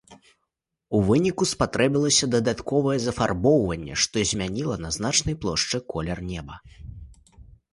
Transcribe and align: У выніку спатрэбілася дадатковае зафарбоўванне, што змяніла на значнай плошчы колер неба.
У 0.99 1.01
выніку 1.09 1.43
спатрэбілася 1.49 2.25
дадатковае 2.35 2.95
зафарбоўванне, 3.03 3.93
што 4.07 4.25
змяніла 4.31 4.75
на 4.87 4.91
значнай 4.99 5.35
плошчы 5.45 5.77
колер 5.95 6.17
неба. 6.33 6.59